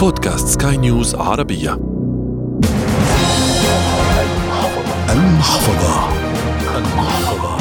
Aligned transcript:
بودكاست 0.00 0.62
سكاي 0.62 0.76
نيوز 0.76 1.14
عربية. 1.14 1.72
المحفظة. 5.10 6.08
المحفظة. 6.76 7.59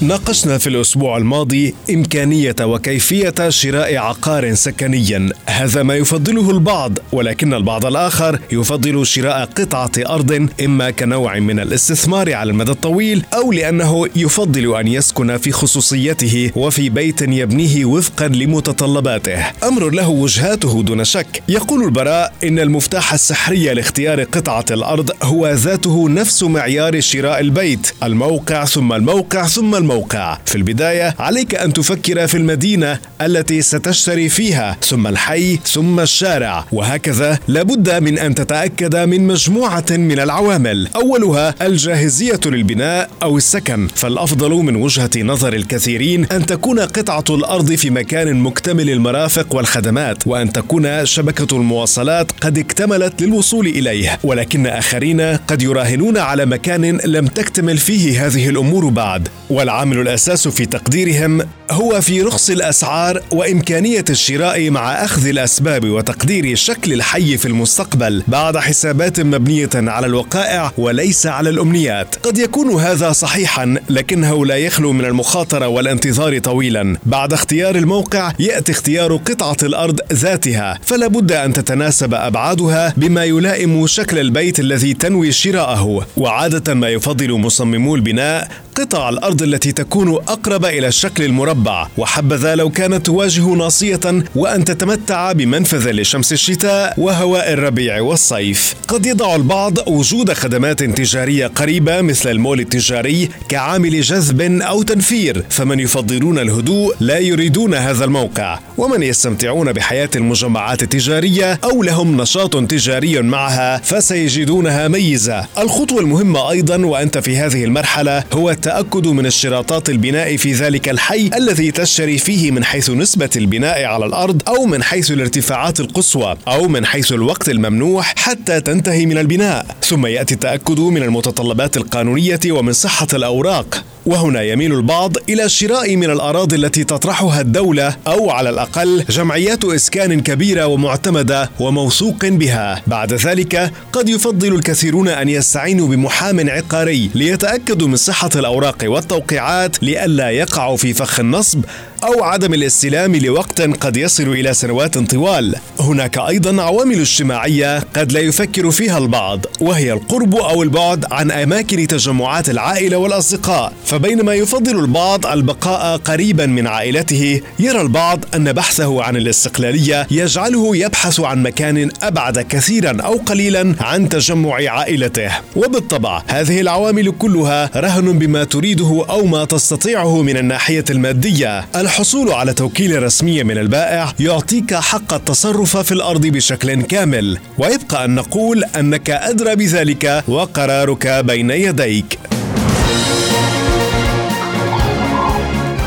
ناقشنا 0.00 0.58
في 0.58 0.66
الأسبوع 0.66 1.16
الماضي 1.16 1.74
إمكانية 1.90 2.54
وكيفية 2.60 3.34
شراء 3.48 3.96
عقار 3.96 4.54
سكنيا. 4.54 5.28
هذا 5.46 5.82
ما 5.82 5.94
يفضله 5.96 6.50
البعض 6.50 6.98
ولكن 7.12 7.54
البعض 7.54 7.86
الآخر 7.86 8.40
يفضل 8.52 9.06
شراء 9.06 9.44
قطعة 9.44 9.90
أرض 9.98 10.48
إما 10.64 10.90
كنوع 10.90 11.38
من 11.38 11.60
الاستثمار 11.60 12.34
على 12.34 12.50
المدى 12.50 12.70
الطويل 12.70 13.24
أو 13.34 13.52
لأنه 13.52 14.06
يفضل 14.16 14.76
أن 14.76 14.88
يسكن 14.88 15.36
في 15.36 15.52
خصوصيته 15.52 16.50
وفي 16.56 16.88
بيت 16.88 17.22
يبنيه 17.22 17.84
وفقا 17.84 18.28
لمتطلباته. 18.28 19.46
أمر 19.68 19.90
له 19.90 20.08
وجهاته 20.08 20.82
دون 20.82 21.04
شك. 21.04 21.42
يقول 21.48 21.84
البراء 21.84 22.32
إن 22.44 22.58
المفتاح 22.58 23.12
السحري 23.12 23.74
لاختيار 23.74 24.22
قطعة 24.22 24.64
الأرض 24.70 25.10
هو 25.22 25.48
ذاته 25.48 26.08
نفس 26.08 26.42
معيار 26.42 27.00
شراء 27.00 27.40
البيت. 27.40 27.92
الموقع 28.02 28.64
ثم 28.64 28.92
الموقع 28.92 29.46
ثم 29.46 29.74
الموقع. 29.74 29.85
الموقع. 29.86 30.38
في 30.46 30.56
البداية 30.56 31.14
عليك 31.18 31.54
أن 31.54 31.72
تفكر 31.72 32.26
في 32.26 32.36
المدينة 32.36 32.98
التي 33.20 33.62
ستشتري 33.62 34.28
فيها 34.28 34.76
ثم 34.82 35.06
الحي 35.06 35.56
ثم 35.56 36.00
الشارع. 36.00 36.64
وهكذا 36.72 37.38
لابد 37.48 37.90
من 38.02 38.18
أن 38.18 38.34
تتأكد 38.34 38.96
من 38.96 39.26
مجموعة 39.26 39.84
من 39.90 40.18
العوامل. 40.18 40.88
أولها 40.96 41.54
الجاهزية 41.62 42.40
للبناء 42.46 43.10
أو 43.22 43.36
السكن. 43.36 43.88
فالأفضل 43.94 44.50
من 44.50 44.76
وجهة 44.76 45.10
نظر 45.16 45.52
الكثيرين 45.52 46.24
أن 46.24 46.46
تكون 46.46 46.80
قطعة 46.80 47.24
الأرض 47.30 47.72
في 47.72 47.90
مكان 47.90 48.36
مكتمل 48.36 48.90
المرافق 48.90 49.54
والخدمات 49.54 50.26
وأن 50.26 50.52
تكون 50.52 51.06
شبكة 51.06 51.56
المواصلات 51.56 52.32
قد 52.40 52.58
اكتملت 52.58 53.22
للوصول 53.22 53.66
إليه. 53.66 54.18
ولكن 54.24 54.66
آخرين 54.66 55.20
قد 55.20 55.62
يراهنون 55.62 56.18
على 56.18 56.46
مكان 56.46 57.00
لم 57.04 57.26
تكتمل 57.26 57.78
فيه 57.78 58.26
هذه 58.26 58.48
الأمور 58.48 58.88
بعد. 58.88 59.28
والع 59.50 59.75
العامل 59.76 59.98
الأساس 59.98 60.48
في 60.48 60.66
تقديرهم 60.66 61.42
هو 61.70 62.00
في 62.00 62.22
رخص 62.22 62.50
الأسعار 62.50 63.22
وإمكانية 63.32 64.04
الشراء 64.10 64.70
مع 64.70 65.04
أخذ 65.04 65.26
الأسباب 65.26 65.84
وتقدير 65.90 66.54
شكل 66.54 66.92
الحي 66.92 67.36
في 67.36 67.48
المستقبل 67.48 68.22
بعد 68.28 68.56
حسابات 68.56 69.20
مبنية 69.20 69.68
على 69.74 70.06
الوقائع 70.06 70.72
وليس 70.78 71.26
على 71.26 71.50
الأمنيات. 71.50 72.14
قد 72.22 72.38
يكون 72.38 72.80
هذا 72.80 73.12
صحيحا 73.12 73.74
لكنه 73.90 74.46
لا 74.46 74.56
يخلو 74.56 74.92
من 74.92 75.04
المخاطرة 75.04 75.68
والانتظار 75.68 76.38
طويلا. 76.38 76.96
بعد 77.06 77.32
اختيار 77.32 77.76
الموقع 77.76 78.32
يأتي 78.38 78.72
اختيار 78.72 79.16
قطعة 79.16 79.56
الأرض 79.62 80.00
ذاتها. 80.12 80.78
فلا 80.82 81.06
بد 81.06 81.32
أن 81.32 81.52
تتناسب 81.52 82.14
أبعادها 82.14 82.94
بما 82.96 83.24
يلائم 83.24 83.86
شكل 83.86 84.18
البيت 84.18 84.60
الذي 84.60 84.94
تنوي 84.94 85.32
شراءه. 85.32 86.06
وعادة 86.16 86.74
ما 86.74 86.88
يفضل 86.88 87.32
مصممو 87.32 87.94
البناء 87.94 88.65
قطع 88.76 89.08
الأرض 89.08 89.42
التي 89.42 89.72
تكون 89.72 90.14
أقرب 90.14 90.64
إلى 90.64 90.88
الشكل 90.88 91.24
المربع 91.24 91.88
وحبذا 91.98 92.54
لو 92.54 92.70
كانت 92.70 93.06
تواجه 93.06 93.54
ناصية 93.54 94.00
وأن 94.34 94.64
تتمتع 94.64 95.32
بمنفذ 95.32 95.90
لشمس 95.90 96.32
الشتاء 96.32 96.94
وهواء 96.98 97.52
الربيع 97.52 98.00
والصيف. 98.00 98.74
قد 98.88 99.06
يضع 99.06 99.36
البعض 99.36 99.88
وجود 99.88 100.32
خدمات 100.32 100.82
تجارية 100.82 101.46
قريبة 101.46 102.00
مثل 102.00 102.30
المول 102.30 102.60
التجاري 102.60 103.28
كعامل 103.48 104.00
جذب 104.00 104.62
أو 104.62 104.82
تنفير 104.82 105.44
فمن 105.50 105.80
يفضلون 105.80 106.38
الهدوء 106.38 106.94
لا 107.00 107.18
يريدون 107.18 107.74
هذا 107.74 108.04
الموقع. 108.04 108.58
ومن 108.78 109.02
يستمتعون 109.02 109.72
بحياة 109.72 110.10
المجمعات 110.16 110.82
التجارية 110.82 111.60
أو 111.64 111.82
لهم 111.82 112.20
نشاط 112.20 112.56
تجاري 112.56 113.22
معها 113.22 113.78
فسيجدونها 113.78 114.88
ميزة. 114.88 115.46
الخطوة 115.58 116.00
المهمة 116.00 116.50
أيضا 116.50 116.86
وأنت 116.86 117.18
في 117.18 117.36
هذه 117.36 117.64
المرحلة 117.64 118.24
هو 118.32 118.50
التأكد 118.66 119.06
من 119.06 119.26
اشتراطات 119.26 119.90
البناء 119.90 120.36
في 120.36 120.52
ذلك 120.52 120.88
الحي 120.88 121.30
الذي 121.36 121.70
تشتري 121.70 122.18
فيه 122.18 122.50
من 122.50 122.64
حيث 122.64 122.90
نسبة 122.90 123.30
البناء 123.36 123.84
على 123.84 124.06
الأرض 124.06 124.42
أو 124.48 124.66
من 124.66 124.82
حيث 124.82 125.10
الارتفاعات 125.10 125.80
القصوى 125.80 126.36
أو 126.48 126.68
من 126.68 126.86
حيث 126.86 127.12
الوقت 127.12 127.48
الممنوح 127.48 128.14
حتى 128.16 128.60
تنتهي 128.60 129.06
من 129.06 129.18
البناء. 129.18 129.66
ثم 129.82 130.06
يأتي 130.06 130.34
التأكد 130.34 130.80
من 130.80 131.02
المتطلبات 131.02 131.76
القانونية 131.76 132.40
ومن 132.50 132.72
صحة 132.72 133.06
الأوراق. 133.14 133.84
وهنا 134.06 134.42
يميل 134.42 134.72
البعض 134.72 135.16
إلى 135.28 135.44
الشراء 135.44 135.96
من 135.96 136.10
الأراضي 136.10 136.56
التي 136.56 136.84
تطرحها 136.84 137.40
الدولة 137.40 137.96
أو 138.06 138.30
على 138.30 138.50
الأقل 138.50 139.04
جمعيات 139.10 139.64
إسكان 139.64 140.20
كبيرة 140.20 140.66
ومعتمدة 140.66 141.50
وموثوق 141.60 142.24
بها. 142.26 142.82
بعد 142.86 143.12
ذلك 143.12 143.72
قد 143.92 144.08
يفضل 144.08 144.54
الكثيرون 144.54 145.08
أن 145.08 145.28
يستعينوا 145.28 145.88
بمحام 145.88 146.50
عقاري 146.50 147.10
ليتأكدوا 147.14 147.88
من 147.88 147.96
صحة 147.96 148.30
الأوراق 148.36 148.84
والتوقيعات 148.84 149.82
لئلا 149.82 150.30
يقعوا 150.30 150.76
في 150.76 150.94
فخ 150.94 151.20
النصب 151.20 151.64
أو 152.04 152.24
عدم 152.24 152.54
الاستلام 152.54 153.16
لوقت 153.16 153.60
قد 153.60 153.96
يصل 153.96 154.22
إلى 154.22 154.54
سنوات 154.54 154.98
طوال. 154.98 155.54
هناك 155.80 156.18
أيضا 156.18 156.62
عوامل 156.62 157.00
اجتماعية 157.00 157.78
قد 157.78 158.12
لا 158.12 158.20
يفكر 158.20 158.70
فيها 158.70 158.98
البعض 158.98 159.46
وهي 159.60 159.92
القرب 159.92 160.36
أو 160.36 160.62
البعد 160.62 161.04
عن 161.10 161.30
أماكن 161.30 161.86
تجمعات 161.86 162.50
العائلة 162.50 162.96
والأصدقاء، 162.96 163.72
فبينما 163.84 164.34
يفضل 164.34 164.80
البعض 164.80 165.26
البقاء 165.26 165.96
قريبا 165.96 166.46
من 166.46 166.66
عائلته، 166.66 167.40
يرى 167.58 167.80
البعض 167.80 168.24
أن 168.34 168.52
بحثه 168.52 169.02
عن 169.02 169.16
الاستقلالية 169.16 170.06
يجعله 170.10 170.76
يبحث 170.76 171.20
عن 171.20 171.42
مكان 171.42 171.90
أبعد 172.02 172.38
كثيرا 172.38 173.02
أو 173.02 173.16
قليلا 173.26 173.74
عن 173.80 174.08
تجمع 174.08 174.70
عائلته. 174.70 175.30
وبالطبع 175.56 176.22
هذه 176.26 176.60
العوامل 176.60 177.12
كلها 177.18 177.70
رهن 177.76 178.18
بما 178.18 178.44
تريده 178.44 179.04
أو 179.10 179.26
ما 179.26 179.44
تستطيعه 179.44 180.22
من 180.22 180.36
الناحية 180.36 180.84
المادية. 180.90 181.66
الحصول 181.86 182.32
على 182.32 182.52
توكيل 182.52 183.02
رسمي 183.02 183.44
من 183.44 183.58
البائع 183.58 184.12
يعطيك 184.20 184.74
حق 184.74 185.14
التصرف 185.14 185.76
في 185.76 185.92
الأرض 185.92 186.26
بشكل 186.26 186.82
كامل. 186.82 187.38
ويبقى 187.58 188.04
أن 188.04 188.14
نقول 188.14 188.64
أنك 188.64 189.10
أدرى 189.10 189.56
بذلك 189.56 190.24
وقرارك 190.28 191.06
بين 191.06 191.50
يديك. 191.50 192.18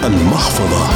المحفظة. 0.04 0.90